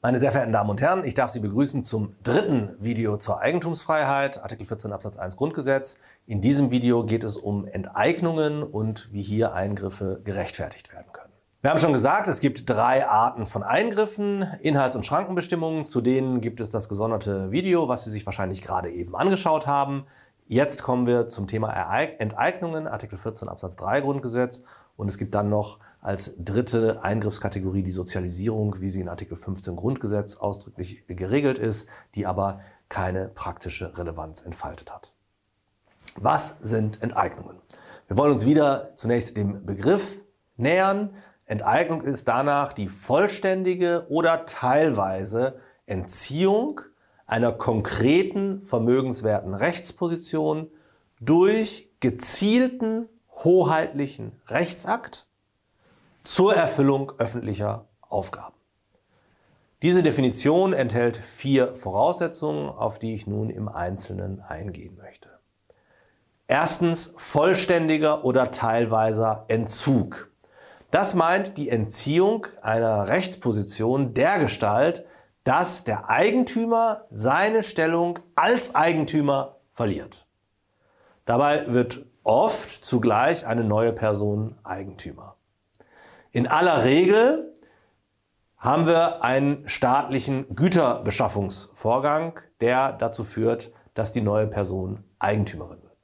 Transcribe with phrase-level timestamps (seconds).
[0.00, 4.40] Meine sehr verehrten Damen und Herren, ich darf Sie begrüßen zum dritten Video zur Eigentumsfreiheit,
[4.40, 5.98] Artikel 14 Absatz 1 Grundgesetz.
[6.24, 11.32] In diesem Video geht es um Enteignungen und wie hier Eingriffe gerechtfertigt werden können.
[11.62, 15.84] Wir haben schon gesagt, es gibt drei Arten von Eingriffen, Inhalts- und Schrankenbestimmungen.
[15.84, 20.06] Zu denen gibt es das gesonderte Video, was Sie sich wahrscheinlich gerade eben angeschaut haben.
[20.46, 24.62] Jetzt kommen wir zum Thema Enteignungen, Artikel 14 Absatz 3 Grundgesetz.
[24.98, 29.76] Und es gibt dann noch als dritte Eingriffskategorie die Sozialisierung, wie sie in Artikel 15
[29.76, 35.14] Grundgesetz ausdrücklich geregelt ist, die aber keine praktische Relevanz entfaltet hat.
[36.16, 37.58] Was sind Enteignungen?
[38.08, 40.20] Wir wollen uns wieder zunächst dem Begriff
[40.56, 41.10] nähern.
[41.46, 46.80] Enteignung ist danach die vollständige oder teilweise Entziehung
[47.24, 50.72] einer konkreten vermögenswerten Rechtsposition
[51.20, 53.08] durch gezielten
[53.44, 55.26] hoheitlichen Rechtsakt
[56.24, 58.54] zur Erfüllung öffentlicher Aufgaben.
[59.82, 65.28] Diese Definition enthält vier Voraussetzungen, auf die ich nun im Einzelnen eingehen möchte.
[66.48, 70.30] Erstens vollständiger oder teilweiser Entzug.
[70.90, 75.04] Das meint die Entziehung einer Rechtsposition der Gestalt,
[75.44, 80.27] dass der Eigentümer seine Stellung als Eigentümer verliert.
[81.28, 85.36] Dabei wird oft zugleich eine neue Person Eigentümer.
[86.30, 87.52] In aller Regel
[88.56, 95.98] haben wir einen staatlichen Güterbeschaffungsvorgang, der dazu führt, dass die neue Person Eigentümerin wird.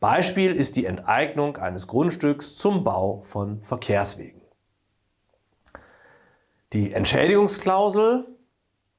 [0.00, 4.42] Beispiel ist die Enteignung eines Grundstücks zum Bau von Verkehrswegen.
[6.72, 8.26] Die Entschädigungsklausel,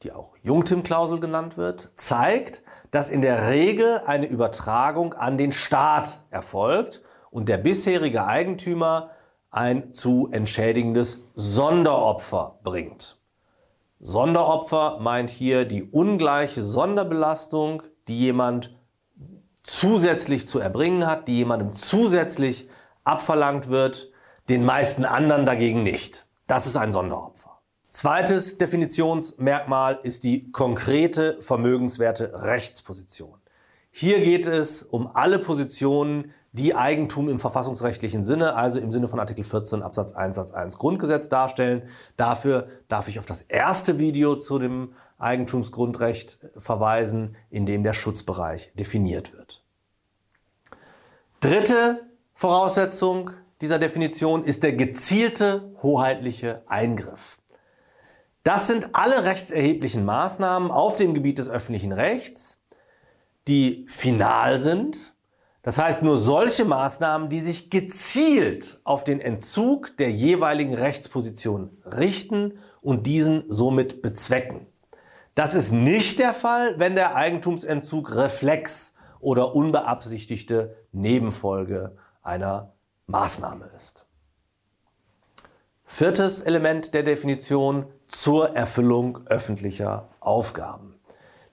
[0.03, 6.21] die auch Jungtim-Klausel genannt wird, zeigt, dass in der Regel eine Übertragung an den Staat
[6.29, 9.11] erfolgt und der bisherige Eigentümer
[9.49, 13.19] ein zu entschädigendes Sonderopfer bringt.
[13.99, 18.75] Sonderopfer meint hier die ungleiche Sonderbelastung, die jemand
[19.63, 22.69] zusätzlich zu erbringen hat, die jemandem zusätzlich
[23.03, 24.11] abverlangt wird,
[24.49, 26.25] den meisten anderen dagegen nicht.
[26.45, 27.46] Das ist ein Sonderopfer.
[27.89, 33.39] Zweites Definitionsmerkmal ist die konkrete vermögenswerte Rechtsposition.
[33.91, 39.19] Hier geht es um alle Positionen, die Eigentum im verfassungsrechtlichen Sinne, also im Sinne von
[39.19, 41.83] Artikel 14 Absatz 1 Satz 1 Grundgesetz darstellen.
[42.17, 48.73] Dafür darf ich auf das erste Video zu dem Eigentumsgrundrecht verweisen, in dem der Schutzbereich
[48.75, 49.63] definiert wird.
[51.39, 52.01] Dritte
[52.33, 53.31] Voraussetzung
[53.61, 57.37] dieser Definition ist der gezielte hoheitliche Eingriff.
[58.47, 62.61] Das sind alle rechtserheblichen Maßnahmen auf dem Gebiet des öffentlichen Rechts,
[63.49, 65.15] die final sind.
[65.63, 72.57] Das heißt nur solche Maßnahmen, die sich gezielt auf den Entzug der jeweiligen Rechtsposition richten
[72.79, 74.65] und diesen somit bezwecken.
[75.35, 82.71] Das ist nicht der Fall, wenn der Eigentumsentzug Reflex oder unbeabsichtigte Nebenfolge einer
[83.07, 84.05] Maßnahme ist.
[85.83, 90.95] Viertes Element der Definition zur Erfüllung öffentlicher Aufgaben.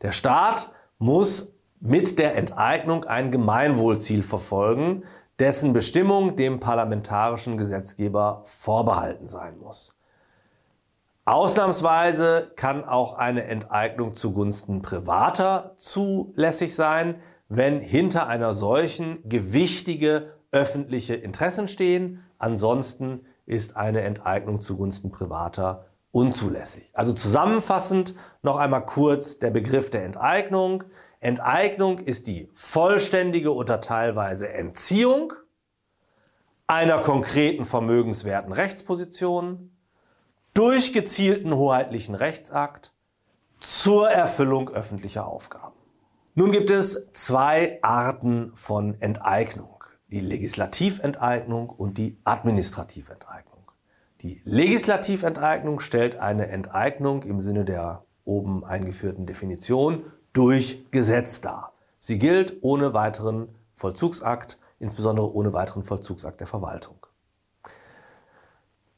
[0.03, 5.05] Der Staat muss mit der Enteignung ein Gemeinwohlziel verfolgen,
[5.39, 9.97] dessen Bestimmung dem parlamentarischen Gesetzgeber vorbehalten sein muss.
[11.27, 17.17] Ausnahmsweise kann auch eine Enteignung zugunsten privater zulässig sein,
[17.49, 22.23] wenn hinter einer solchen gewichtige öffentliche Interessen stehen.
[22.39, 26.89] Ansonsten ist eine Enteignung zugunsten privater unzulässig.
[26.93, 30.85] Also zusammenfassend noch einmal kurz der Begriff der Enteignung.
[31.19, 35.33] Enteignung ist die vollständige oder teilweise Entziehung
[36.69, 39.77] einer konkreten vermögenswerten Rechtsposition
[40.55, 42.93] durch gezielten hoheitlichen Rechtsakt
[43.59, 45.75] zur Erfüllung öffentlicher Aufgaben.
[46.37, 49.83] Nun gibt es zwei Arten von Enteignung.
[50.09, 53.54] Die Legislativenteignung und die Administrativenteignung.
[54.25, 61.75] Die Legislativenteignung stellt eine Enteignung im Sinne der oben eingeführten Definition durch Gesetz dar.
[61.99, 67.07] Sie gilt ohne weiteren Vollzugsakt, insbesondere ohne weiteren Vollzugsakt der Verwaltung.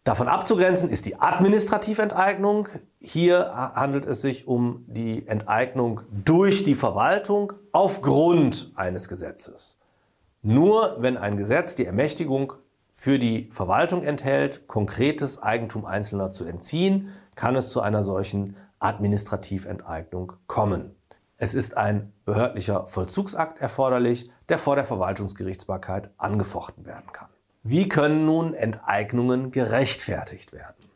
[0.05, 2.69] Davon abzugrenzen ist die Administrativenteignung.
[3.01, 9.81] Hier handelt es sich um die Enteignung durch die Verwaltung aufgrund eines Gesetzes.
[10.43, 12.53] Nur wenn ein Gesetz die Ermächtigung
[12.99, 20.33] für die Verwaltung enthält, konkretes Eigentum Einzelner zu entziehen, kann es zu einer solchen Administrativenteignung
[20.47, 20.97] kommen.
[21.37, 27.29] Es ist ein behördlicher Vollzugsakt erforderlich, der vor der Verwaltungsgerichtsbarkeit angefochten werden kann.
[27.63, 30.87] Wie können nun Enteignungen gerechtfertigt werden?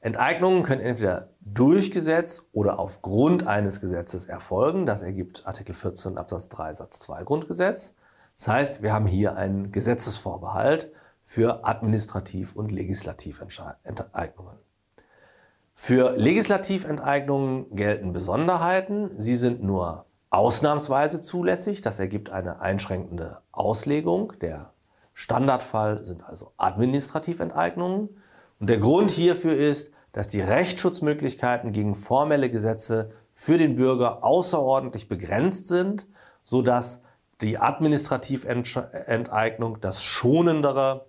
[0.00, 4.86] Enteignungen können entweder durch Gesetz oder aufgrund eines Gesetzes erfolgen.
[4.86, 7.94] Das ergibt Artikel 14 Absatz 3 Satz 2 Grundgesetz.
[8.36, 10.92] Das heißt, wir haben hier einen Gesetzesvorbehalt
[11.26, 14.58] für Administrativ- und Legislativenteignungen.
[15.74, 19.10] Für Legislativenteignungen gelten Besonderheiten.
[19.18, 21.82] Sie sind nur ausnahmsweise zulässig.
[21.82, 24.34] Das ergibt eine einschränkende Auslegung.
[24.40, 24.72] Der
[25.14, 28.08] Standardfall sind also Administrativenteignungen.
[28.60, 35.08] Und der Grund hierfür ist, dass die Rechtsschutzmöglichkeiten gegen formelle Gesetze für den Bürger außerordentlich
[35.08, 36.06] begrenzt sind,
[36.42, 37.02] sodass
[37.40, 41.06] die Administrativenteignung das schonendere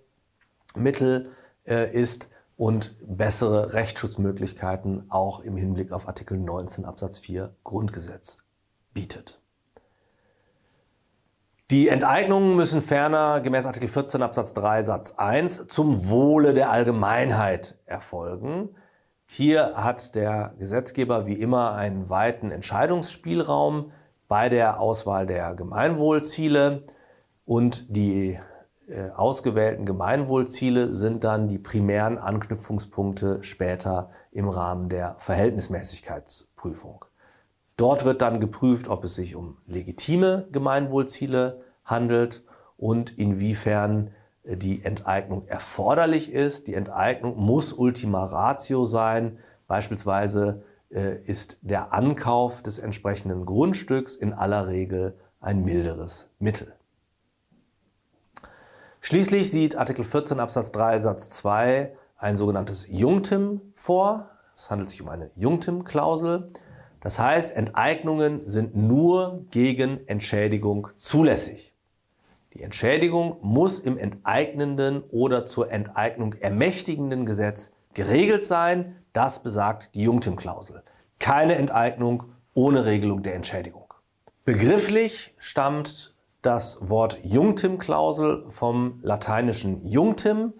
[0.76, 1.30] Mittel
[1.66, 8.38] äh, ist und bessere Rechtsschutzmöglichkeiten auch im Hinblick auf Artikel 19 Absatz 4 Grundgesetz
[8.92, 9.40] bietet.
[11.70, 17.78] Die Enteignungen müssen ferner gemäß Artikel 14 Absatz 3 Satz 1 zum Wohle der Allgemeinheit
[17.84, 18.70] erfolgen.
[19.26, 23.92] Hier hat der Gesetzgeber wie immer einen weiten Entscheidungsspielraum
[24.26, 26.82] bei der Auswahl der Gemeinwohlziele
[27.44, 28.40] und die
[29.14, 37.04] ausgewählten Gemeinwohlziele sind dann die primären Anknüpfungspunkte später im Rahmen der Verhältnismäßigkeitsprüfung.
[37.78, 42.42] Dort wird dann geprüft, ob es sich um legitime Gemeinwohlziele handelt
[42.76, 44.10] und inwiefern
[44.42, 46.66] äh, die Enteignung erforderlich ist.
[46.66, 49.38] Die Enteignung muss Ultima Ratio sein.
[49.68, 56.74] Beispielsweise äh, ist der Ankauf des entsprechenden Grundstücks in aller Regel ein milderes Mittel.
[59.08, 64.28] Schließlich sieht Artikel 14 Absatz 3 Satz 2 ein sogenanntes Jungtim vor.
[64.54, 66.48] Es handelt sich um eine Jungtim-Klausel.
[67.00, 71.74] Das heißt, Enteignungen sind nur gegen Entschädigung zulässig.
[72.52, 78.96] Die Entschädigung muss im enteignenden oder zur Enteignung ermächtigenden Gesetz geregelt sein.
[79.14, 80.82] Das besagt die Jungtim-Klausel.
[81.18, 83.94] Keine Enteignung ohne Regelung der Entschädigung.
[84.44, 90.54] Begrifflich stammt das Wort Jungtim-Klausel vom lateinischen Jungtim,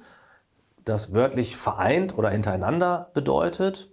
[0.84, 3.90] das wörtlich vereint oder hintereinander bedeutet.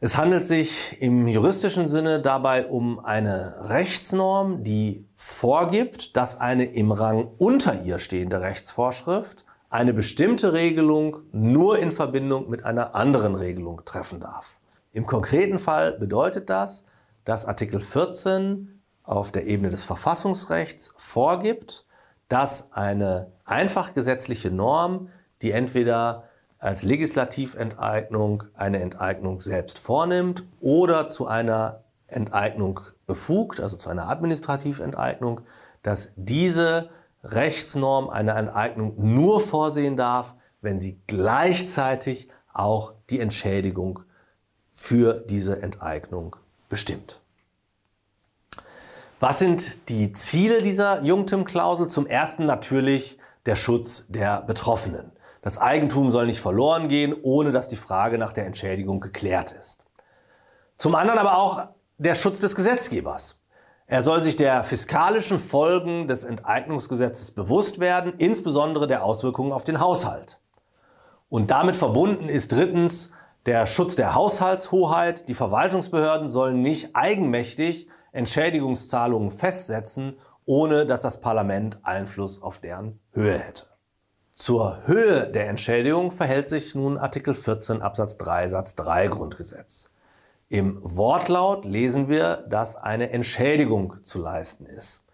[0.00, 6.92] Es handelt sich im juristischen Sinne dabei um eine Rechtsnorm, die vorgibt, dass eine im
[6.92, 13.84] Rang unter ihr stehende Rechtsvorschrift eine bestimmte Regelung nur in Verbindung mit einer anderen Regelung
[13.84, 14.58] treffen darf.
[14.92, 16.84] Im konkreten Fall bedeutet das,
[17.24, 18.77] dass Artikel 14
[19.08, 21.86] auf der Ebene des Verfassungsrechts vorgibt,
[22.28, 25.08] dass eine einfach gesetzliche Norm,
[25.40, 26.24] die entweder
[26.58, 35.40] als Legislativenteignung eine Enteignung selbst vornimmt oder zu einer Enteignung befugt, also zu einer Administrativenteignung,
[35.82, 36.90] dass diese
[37.24, 44.00] Rechtsnorm eine Enteignung nur vorsehen darf, wenn sie gleichzeitig auch die Entschädigung
[44.70, 46.36] für diese Enteignung
[46.68, 47.22] bestimmt.
[49.20, 51.88] Was sind die Ziele dieser Jungtim-Klausel?
[51.88, 55.10] Zum ersten natürlich der Schutz der Betroffenen.
[55.42, 59.84] Das Eigentum soll nicht verloren gehen, ohne dass die Frage nach der Entschädigung geklärt ist.
[60.76, 63.40] Zum anderen aber auch der Schutz des Gesetzgebers.
[63.88, 69.80] Er soll sich der fiskalischen Folgen des Enteignungsgesetzes bewusst werden, insbesondere der Auswirkungen auf den
[69.80, 70.38] Haushalt.
[71.28, 73.10] Und damit verbunden ist drittens
[73.46, 75.28] der Schutz der Haushaltshoheit.
[75.28, 83.38] Die Verwaltungsbehörden sollen nicht eigenmächtig Entschädigungszahlungen festsetzen, ohne dass das Parlament Einfluss auf deren Höhe
[83.38, 83.66] hätte.
[84.34, 89.90] Zur Höhe der Entschädigung verhält sich nun Artikel 14 Absatz 3 Satz 3 Grundgesetz.
[90.48, 95.04] Im Wortlaut lesen wir, dass eine Entschädigung zu leisten ist.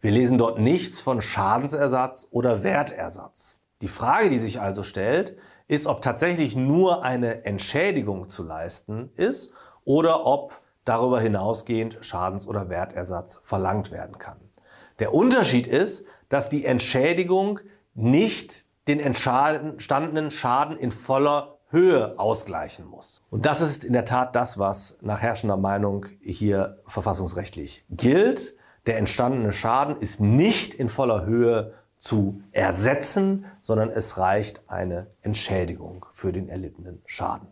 [0.00, 3.56] Wir lesen dort nichts von Schadensersatz oder Wertersatz.
[3.80, 9.52] Die Frage, die sich also stellt, ist, ob tatsächlich nur eine Entschädigung zu leisten ist
[9.84, 14.36] oder ob darüber hinausgehend Schadens- oder Wertersatz verlangt werden kann.
[14.98, 17.60] Der Unterschied ist, dass die Entschädigung
[17.94, 23.22] nicht den entstandenen Schaden in voller Höhe ausgleichen muss.
[23.30, 28.54] Und das ist in der Tat das, was nach herrschender Meinung hier verfassungsrechtlich gilt.
[28.86, 36.06] Der entstandene Schaden ist nicht in voller Höhe zu ersetzen, sondern es reicht eine Entschädigung
[36.12, 37.48] für den erlittenen Schaden.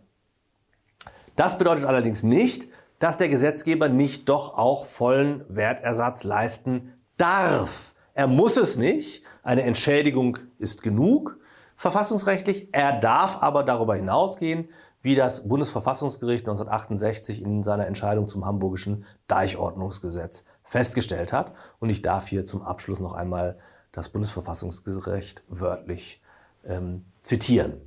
[1.35, 2.69] Das bedeutet allerdings nicht,
[3.03, 9.25] dass der Gesetzgeber nicht doch auch vollen Wertersatz leisten darf, Er muss es nicht.
[9.43, 11.39] Eine Entschädigung ist genug
[11.75, 12.69] verfassungsrechtlich.
[12.71, 14.69] Er darf aber darüber hinausgehen,
[15.01, 21.55] wie das Bundesverfassungsgericht 1968 in seiner Entscheidung zum Hamburgischen Deichordnungsgesetz festgestellt hat.
[21.81, 23.59] Und ich darf hier zum Abschluss noch einmal
[23.91, 26.23] das Bundesverfassungsgericht wörtlich
[26.65, 27.81] ähm, zitieren.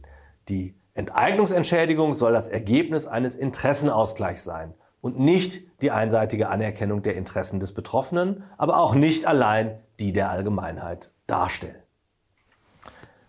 [0.50, 4.74] Die Enteignungsentschädigung soll das Ergebnis eines Interessenausgleichs sein
[5.06, 10.32] und nicht die einseitige Anerkennung der Interessen des Betroffenen, aber auch nicht allein die der
[10.32, 11.84] Allgemeinheit darstellen.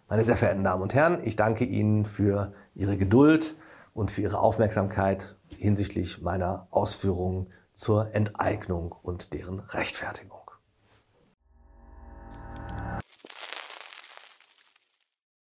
[0.09, 3.57] Meine sehr verehrten Damen und Herren, ich danke Ihnen für Ihre Geduld
[3.93, 10.36] und für Ihre Aufmerksamkeit hinsichtlich meiner Ausführungen zur Enteignung und deren Rechtfertigung.